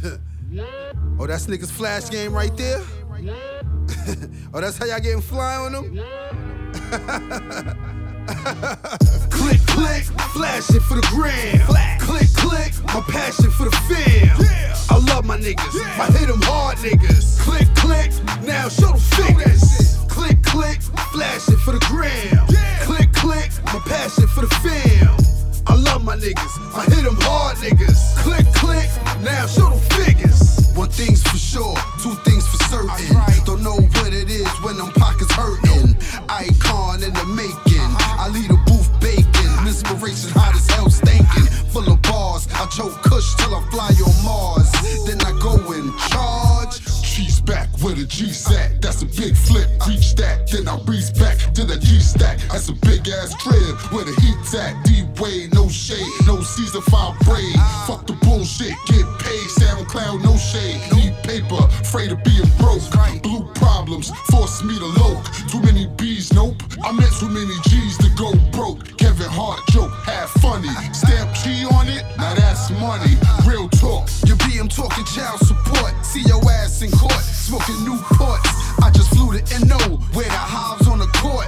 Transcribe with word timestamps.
oh, 1.18 1.26
that's 1.26 1.46
niggas 1.46 1.70
flash 1.70 2.08
game 2.10 2.32
right 2.32 2.56
there? 2.56 2.80
oh, 4.54 4.60
that's 4.60 4.78
how 4.78 4.86
y'all 4.86 5.00
getting 5.00 5.20
fly 5.20 5.56
on 5.56 5.72
them? 5.72 5.94
click, 9.30 9.60
click, 9.66 10.04
flashing 10.32 10.80
for 10.80 10.94
the 10.94 11.06
gram. 11.10 11.58
Click, 11.98 12.28
click, 12.34 12.72
my 12.86 13.00
passion 13.08 13.50
for 13.50 13.64
the 13.64 13.76
fam. 13.88 14.36
I 14.88 14.96
love 15.12 15.24
my 15.26 15.36
niggas, 15.38 15.74
I 15.98 16.10
hit 16.18 16.28
them 16.28 16.40
hard 16.42 16.78
niggas. 16.78 17.40
Click, 17.40 17.68
click, 17.74 18.12
now 18.42 18.68
show 18.68 18.92
the 18.92 19.00
fingers. 19.00 19.49
Niggas, 26.40 26.74
I 26.74 26.84
hit 26.94 27.04
them 27.04 27.16
hard 27.20 27.56
niggas. 27.58 28.16
Click, 28.18 28.46
click, 28.54 28.88
now 29.22 29.46
show 29.46 29.70
the 29.70 29.80
figures. 29.94 30.68
One 30.74 30.88
thing's 30.88 31.22
for 31.22 31.36
sure, 31.36 31.76
two 32.02 32.14
things 32.24 32.46
for 32.48 32.62
certain. 32.64 33.44
Don't 33.44 33.62
know 33.62 33.76
what 33.76 34.12
it 34.12 34.30
is 34.30 34.48
when 34.62 34.76
them 34.76 34.90
pockets 34.92 35.32
hurting. 35.32 35.96
Icon 36.28 37.02
in 37.02 37.12
the 37.12 37.26
making, 37.26 37.90
I 38.16 38.28
lead 38.32 38.50
a 38.50 38.56
booth 38.66 38.90
baking. 39.00 39.26
Inspiration 39.66 40.30
hot 40.30 40.54
as 40.54 40.68
hell 40.70 40.90
stinking, 40.90 41.46
full 41.70 41.90
of 41.90 42.00
bars. 42.02 42.48
I 42.54 42.66
choke 42.66 43.02
kush 43.02 43.34
till 43.36 43.54
I 43.54 43.62
fly 43.70 43.90
on 43.92 44.24
Mars. 44.24 44.70
Then 45.06 45.20
I 45.22 45.32
go 45.40 45.54
in 45.72 45.92
charge. 46.08 46.80
Cheese 47.02 47.40
back 47.40 47.68
with 47.82 47.98
a 47.98 48.06
G 48.06 48.30
sack. 48.32 48.80
That's 48.80 49.02
a 49.02 49.06
big 49.06 49.36
flip. 49.36 49.68
Reach 49.86 50.14
that, 50.16 50.48
then 50.50 50.68
I 50.68 50.80
breeze 50.82 51.10
back 51.10 51.36
to 51.54 51.64
the 51.64 51.76
G 51.78 52.00
stack. 52.00 52.38
That's 52.50 52.68
a 52.68 52.72
big 52.72 53.08
ass 53.08 53.34
crib 53.34 53.76
with 53.92 54.08
a 54.08 54.20
heat 54.20 54.54
at. 54.54 54.84
D 54.84 54.99
way, 55.20 55.48
no 55.52 55.68
shade, 55.68 56.06
no 56.26 56.40
Caesar 56.40 56.80
file 56.80 57.16
braid. 57.24 57.54
Fuck 57.86 58.06
the 58.06 58.14
bullshit, 58.24 58.74
get 58.86 59.06
paid. 59.20 59.48
SoundCloud, 59.60 60.24
no 60.24 60.36
shade. 60.36 60.80
Need 60.96 61.14
paper, 61.22 61.62
afraid 61.80 62.10
of 62.12 62.24
being 62.24 62.48
broke. 62.58 62.80
Blue 63.22 63.44
problems 63.54 64.10
force 64.30 64.62
me 64.64 64.78
to 64.78 64.86
loke. 64.86 65.24
Too 65.48 65.60
many 65.60 65.86
B's, 65.96 66.32
nope. 66.32 66.56
I 66.82 66.92
met 66.92 67.12
too 67.20 67.28
many 67.28 67.54
G's 67.68 67.98
to 67.98 68.08
go 68.16 68.32
broke. 68.50 68.96
Kevin 68.96 69.28
Hart 69.28 69.60
joke, 69.70 69.92
half 70.04 70.30
funny. 70.40 70.72
Stamp 70.92 71.34
G 71.44 71.66
on 71.66 71.88
it, 71.88 72.04
now 72.16 72.34
that's 72.34 72.70
money. 72.80 73.14
Real 73.46 73.68
talk. 73.68 74.08
Your 74.26 74.36
BM 74.38 74.74
talking 74.74 75.04
child 75.04 75.40
support. 75.40 75.92
See 76.04 76.22
your 76.22 76.40
ass 76.50 76.82
in 76.82 76.90
court, 76.90 77.12
smoking 77.12 77.84
new 77.84 77.96
Newports. 77.96 78.48
I 78.82 78.90
just 78.90 79.10
flew 79.10 79.36
to 79.36 79.66
NO, 79.66 79.98
where 80.14 80.24
the 80.24 80.42
hives 80.54 80.88
on 80.88 80.98
the 80.98 81.10
court. 81.18 81.46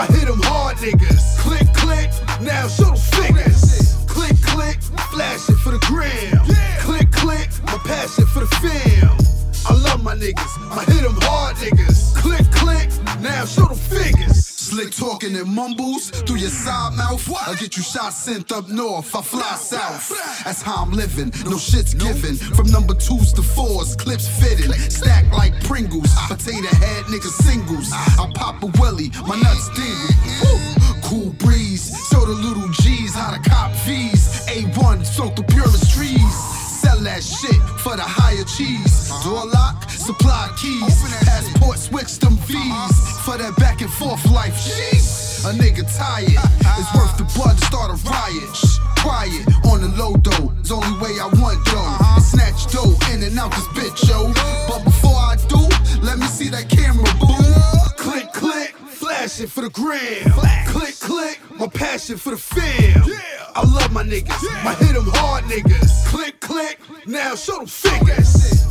I 0.00 0.06
hit 0.06 0.28
them 0.28 0.40
hard 0.44 0.78
niggas. 0.78 1.38
Click, 1.40 1.68
click, 1.74 2.08
now 2.40 2.66
show 2.68 2.88
the 2.88 2.96
fingers. 2.96 4.00
Click, 4.08 4.34
click, 4.40 4.80
flashing 5.12 5.56
for 5.56 5.72
the 5.72 5.78
gram. 5.84 6.40
Click, 6.80 7.12
click, 7.12 7.50
my 7.66 7.76
passion 7.84 8.24
for 8.32 8.40
the 8.40 8.46
fam. 8.64 9.12
I 9.68 9.78
love 9.84 10.02
my 10.02 10.14
niggas, 10.14 10.52
I 10.72 10.84
hit 10.90 11.02
them 11.02 11.18
hard 11.20 11.56
niggas. 11.56 11.99
Slick 14.80 14.96
talking 14.96 15.36
and 15.36 15.46
mumbles 15.46 16.08
through 16.08 16.38
your 16.38 16.48
side 16.48 16.94
mouth. 16.94 17.30
I 17.46 17.54
get 17.56 17.76
you 17.76 17.82
shot 17.82 18.14
sent 18.14 18.50
up 18.50 18.66
north, 18.70 19.14
I 19.14 19.20
fly 19.20 19.54
south. 19.56 20.08
That's 20.42 20.62
how 20.62 20.82
I'm 20.82 20.92
living, 20.92 21.30
no 21.44 21.58
shit's 21.58 21.92
given. 21.92 22.36
From 22.36 22.70
number 22.70 22.94
twos 22.94 23.34
to 23.34 23.42
fours, 23.42 23.94
clips 23.94 24.26
fitting. 24.40 24.72
Stacked 24.72 25.34
like 25.34 25.52
Pringles, 25.64 26.08
potato 26.28 26.74
head 26.76 27.04
niggas 27.12 27.36
singles. 27.44 27.90
I 27.92 28.30
pop 28.34 28.62
a 28.62 28.68
willy, 28.80 29.10
my 29.28 29.38
nuts 29.38 29.68
dingle. 29.76 30.14
Woo. 30.44 30.58
Cool 31.02 31.30
breeze, 31.44 31.92
show 32.10 32.24
the 32.24 32.32
little 32.32 32.68
G's 32.70 33.14
how 33.14 33.36
to 33.36 33.50
cop 33.50 33.72
V's. 33.84 34.46
A1, 34.46 35.04
smoke 35.04 35.36
the 35.36 35.42
purest 35.42 35.92
trees. 35.94 36.34
Sell 36.80 37.00
that 37.00 37.22
shit 37.22 37.60
for 37.84 37.96
the 37.96 38.02
higher 38.02 38.44
cheese. 38.44 38.89
Door 40.62 40.80
lock, 40.80 40.90
supply 40.90 41.18
keys. 41.20 41.24
Passport 41.24 41.78
switch 41.78 42.18
them 42.18 42.36
V's 42.36 43.20
for 43.24 43.38
that 43.38 43.54
back 43.56 43.80
and 43.80 43.90
forth 43.90 44.24
life. 44.30 44.54
Jeez, 44.54 45.44
a 45.48 45.52
nigga 45.52 45.84
tired. 45.96 46.28
It's 46.78 46.94
worth 46.94 47.16
the 47.16 47.24
blood 47.34 47.58
to 47.58 47.64
start 47.64 47.90
a 47.90 47.96
riot. 48.08 48.56
Quiet 48.98 49.46
on 49.66 49.80
the 49.80 49.88
low 49.96 50.16
though. 50.16 50.52
It's 50.60 50.70
only 50.70 50.92
way 51.00 51.18
I 51.20 51.26
want 51.40 51.64
dough. 51.66 51.96
And 52.14 52.22
snatch 52.22 52.70
dough 52.72 52.96
in 53.12 53.22
and 53.22 53.38
out 53.38 53.50
this 53.52 53.66
bitch, 53.68 54.08
yo. 54.08 54.32
But 54.68 54.84
before 54.84 55.16
I 55.16 55.36
do, 55.48 55.68
let 56.02 56.18
me 56.18 56.26
see 56.26 56.48
that 56.50 56.68
camera 56.68 57.08
boom. 57.20 57.44
Click, 57.96 58.32
click, 58.32 58.74
flashing 58.88 59.46
for 59.46 59.62
the 59.62 59.70
gram. 59.70 60.30
Click, 60.66 60.98
click, 61.00 61.40
my 61.58 61.68
passion 61.68 62.16
for 62.16 62.30
the 62.30 62.36
fam. 62.36 63.02
I 63.54 63.62
love 63.66 63.92
my 63.92 64.04
niggas, 64.04 64.44
I 64.64 64.74
hit 64.74 64.94
them 64.94 65.06
hard 65.06 65.44
niggas. 65.44 66.06
Click, 66.06 66.40
click, 66.40 66.78
now 67.06 67.34
show 67.34 67.58
them 67.58 67.66
fingers. 67.66 68.69